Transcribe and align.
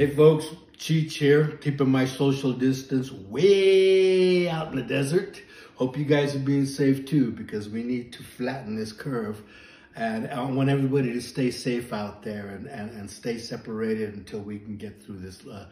Hey 0.00 0.08
folks, 0.08 0.46
Cheech 0.78 1.12
here, 1.12 1.58
keeping 1.60 1.90
my 1.90 2.06
social 2.06 2.54
distance 2.54 3.12
way 3.12 4.48
out 4.48 4.68
in 4.68 4.76
the 4.76 4.82
desert. 4.82 5.42
Hope 5.74 5.98
you 5.98 6.06
guys 6.06 6.34
are 6.34 6.38
being 6.38 6.64
safe 6.64 7.04
too, 7.04 7.32
because 7.32 7.68
we 7.68 7.82
need 7.82 8.10
to 8.14 8.22
flatten 8.22 8.76
this 8.76 8.94
curve. 8.94 9.42
And 9.94 10.26
I 10.28 10.42
want 10.44 10.70
everybody 10.70 11.12
to 11.12 11.20
stay 11.20 11.50
safe 11.50 11.92
out 11.92 12.22
there 12.22 12.46
and, 12.46 12.66
and, 12.66 12.90
and 12.92 13.10
stay 13.10 13.36
separated 13.36 14.14
until 14.14 14.40
we 14.40 14.58
can 14.58 14.78
get 14.78 15.02
through 15.02 15.18
this 15.18 15.46
uh, 15.46 15.66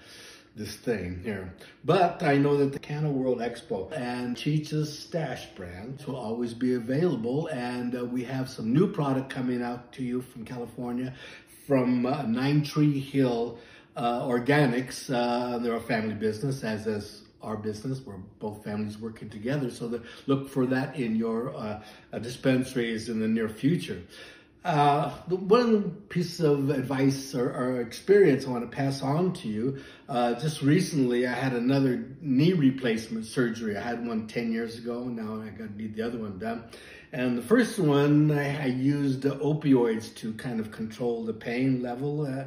this 0.55 0.77
thing 0.77 1.23
here. 1.25 1.55
But 1.87 2.23
I 2.23 2.37
know 2.37 2.59
that 2.59 2.75
the 2.75 2.79
Canna 2.79 3.11
World 3.11 3.39
Expo 3.39 3.91
and 3.97 4.37
Cheech's 4.37 4.99
Stash 4.99 5.47
brand 5.57 6.05
will 6.07 6.17
always 6.17 6.53
be 6.53 6.75
available. 6.75 7.47
And 7.47 7.97
uh, 7.97 8.05
we 8.05 8.25
have 8.25 8.51
some 8.51 8.75
new 8.75 8.93
product 8.93 9.31
coming 9.31 9.63
out 9.63 9.91
to 9.93 10.03
you 10.03 10.21
from 10.21 10.45
California 10.45 11.15
from 11.67 12.07
uh, 12.07 12.23
Nine 12.23 12.63
Tree 12.63 12.99
Hill 12.99 13.59
uh, 13.99 14.23
Organics. 14.23 15.13
Uh, 15.13 15.59
they're 15.59 15.77
a 15.77 15.81
family 15.81 16.15
business, 16.15 16.63
as 16.63 16.87
is 16.87 17.23
our 17.43 17.57
business. 17.57 18.01
We're 18.01 18.17
both 18.39 18.65
families 18.65 18.99
working 18.99 19.29
together. 19.29 19.71
So 19.71 19.89
the, 19.89 20.03
look 20.27 20.49
for 20.49 20.67
that 20.67 20.97
in 20.97 21.17
your 21.17 21.55
uh, 21.57 21.83
dispensaries 22.21 23.09
in 23.09 23.19
the 23.21 23.29
near 23.29 23.49
future. 23.49 24.03
Uh, 24.65 25.11
one 25.29 25.93
piece 26.09 26.41
of 26.41 26.71
advice 26.71 27.33
or, 27.33 27.49
or, 27.51 27.81
experience 27.81 28.45
I 28.45 28.51
want 28.51 28.69
to 28.69 28.77
pass 28.77 29.03
on 29.03 29.33
to 29.35 29.49
you, 29.49 29.79
uh, 30.09 30.35
just 30.35 30.63
recently 30.63 31.29
I 31.29 31.33
had 31.33 31.53
another 31.53 32.05
knee 32.21 32.55
replacement 32.55 33.27
surgery. 33.27 33.77
I 33.77 33.81
had 33.81 34.05
one 34.05 34.27
10 34.27 34.53
years 34.53 34.77
ago, 34.77 35.05
now 35.05 35.41
I 35.41 35.51
got 35.51 35.69
to 35.69 35.77
need 35.77 35.95
the 35.95 36.03
other 36.03 36.19
one 36.19 36.39
done. 36.39 36.65
And 37.13 37.39
the 37.39 37.43
first 37.43 37.79
one, 37.79 38.33
I, 38.33 38.65
I 38.65 38.67
used 38.67 39.23
opioids 39.23 40.15
to 40.17 40.35
kind 40.35 40.59
of 40.59 40.73
control 40.73 41.25
the 41.25 41.33
pain 41.33 41.81
level, 41.81 42.27
uh, 42.27 42.45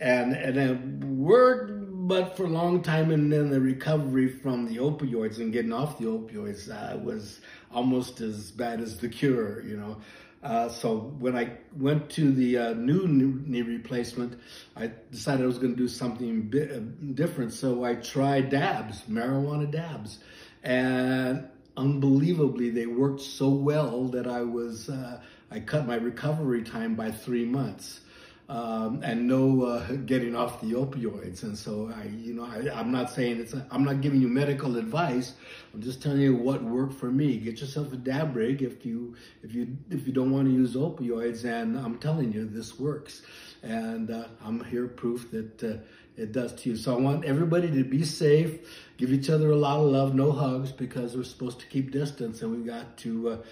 and, 0.00 0.34
and 0.34 0.56
it 0.58 1.04
worked, 1.06 1.72
but 2.06 2.36
for 2.36 2.44
a 2.44 2.48
long 2.48 2.82
time, 2.82 3.10
and 3.10 3.32
then 3.32 3.48
the 3.48 3.58
recovery 3.58 4.28
from 4.28 4.66
the 4.66 4.76
opioids 4.76 5.38
and 5.38 5.50
getting 5.50 5.72
off 5.72 5.98
the 5.98 6.04
opioids 6.04 6.70
uh, 6.70 6.98
was 6.98 7.40
almost 7.72 8.20
as 8.20 8.50
bad 8.50 8.80
as 8.80 8.98
the 8.98 9.08
cure, 9.08 9.62
you 9.62 9.78
know. 9.78 9.96
Uh, 10.44 10.68
so 10.68 10.98
when 11.18 11.34
I 11.34 11.56
went 11.74 12.10
to 12.10 12.30
the 12.30 12.58
uh, 12.58 12.74
new 12.74 13.08
knee 13.08 13.62
replacement, 13.62 14.38
I 14.76 14.90
decided 15.10 15.42
I 15.42 15.46
was 15.46 15.56
going 15.56 15.72
to 15.72 15.78
do 15.78 15.88
something 15.88 16.52
uh, 16.54 17.14
different. 17.14 17.54
So 17.54 17.82
I 17.82 17.94
tried 17.94 18.50
dabs, 18.50 19.02
marijuana 19.08 19.70
dabs, 19.70 20.18
and 20.62 21.48
unbelievably, 21.78 22.70
they 22.70 22.86
worked 22.86 23.22
so 23.22 23.48
well 23.48 24.04
that 24.08 24.26
I 24.26 24.42
was 24.42 24.90
uh, 24.90 25.22
I 25.50 25.60
cut 25.60 25.86
my 25.86 25.96
recovery 25.96 26.62
time 26.62 26.94
by 26.94 27.10
three 27.10 27.46
months 27.46 28.00
um, 28.48 29.02
and 29.02 29.26
no 29.26 29.62
uh, 29.62 29.92
getting 30.04 30.36
off 30.36 30.60
the 30.60 30.72
opioids. 30.72 31.42
And 31.44 31.56
so 31.56 31.90
I, 31.94 32.04
you 32.08 32.34
know, 32.34 32.44
I, 32.44 32.80
am 32.80 32.92
not 32.92 33.10
saying 33.10 33.40
it's, 33.40 33.54
i 33.54 33.74
am 33.74 33.84
not 33.84 34.00
giving 34.00 34.20
you 34.20 34.28
medical 34.28 34.76
advice. 34.76 35.32
I'm 35.72 35.80
just 35.80 36.02
telling 36.02 36.20
you 36.20 36.36
what 36.36 36.62
worked 36.62 36.94
for 36.94 37.10
me. 37.10 37.38
Get 37.38 37.60
yourself 37.60 37.92
a 37.92 37.96
dab 37.96 38.36
rig 38.36 38.62
if 38.62 38.84
you, 38.84 39.16
if 39.42 39.54
you, 39.54 39.76
if 39.90 40.06
you 40.06 40.12
don't 40.12 40.30
want 40.30 40.46
to 40.46 40.52
use 40.52 40.74
opioids. 40.74 41.44
And 41.44 41.78
I'm 41.78 41.98
telling 41.98 42.32
you, 42.32 42.46
this 42.46 42.78
works. 42.78 43.22
And 43.62 44.10
uh, 44.10 44.26
I'm 44.44 44.62
here 44.64 44.88
proof 44.88 45.30
that 45.30 45.62
uh, 45.62 45.76
it 46.16 46.32
does 46.32 46.52
to 46.52 46.70
you. 46.70 46.76
So 46.76 46.94
I 46.94 47.00
want 47.00 47.24
everybody 47.24 47.70
to 47.70 47.82
be 47.82 48.04
safe, 48.04 48.92
give 48.98 49.10
each 49.10 49.30
other 49.30 49.50
a 49.52 49.56
lot 49.56 49.80
of 49.80 49.86
love, 49.86 50.14
no 50.14 50.32
hugs 50.32 50.70
because 50.70 51.16
we're 51.16 51.24
supposed 51.24 51.60
to 51.60 51.66
keep 51.66 51.90
distance 51.90 52.42
and 52.42 52.54
we 52.54 52.62
got 52.62 52.98
to, 52.98 53.42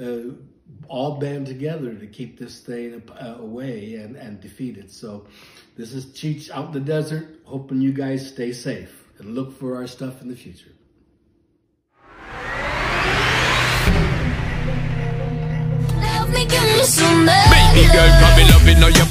uh, 0.00 0.34
all 0.88 1.18
band 1.18 1.46
together 1.46 1.94
to 1.94 2.06
keep 2.06 2.38
this 2.38 2.60
thing 2.60 3.02
uh, 3.10 3.36
away 3.38 3.94
and, 3.96 4.16
and 4.16 4.40
defeat 4.40 4.76
it. 4.76 4.90
So 4.90 5.26
this 5.76 5.92
is 5.92 6.06
Cheech 6.06 6.50
out 6.50 6.66
in 6.66 6.72
the 6.72 6.80
desert, 6.80 7.40
hoping 7.44 7.80
you 7.80 7.92
guys 7.92 8.28
stay 8.28 8.52
safe 8.52 9.04
and 9.18 9.34
look 9.34 9.58
for 9.58 9.76
our 9.76 9.86
stuff 9.86 10.22
in 10.22 10.28
the 10.28 10.36
future. 10.36 10.72
Baby 17.50 17.86
girl, 17.92 18.10
probably 18.20 18.44
loving 18.44 18.82
all 18.82 18.90
your 18.90 19.06